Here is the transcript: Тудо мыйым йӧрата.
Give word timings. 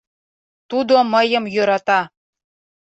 Тудо 0.69 0.95
мыйым 1.13 1.45
йӧрата. 1.55 2.01